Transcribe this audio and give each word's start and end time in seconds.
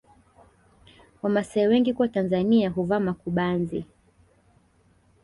Wamasai 1.21 1.67
wengi 1.67 1.91
huko 1.91 2.07
Tanzania 2.07 2.69
huvaa 2.69 2.99
makubazi 2.99 3.85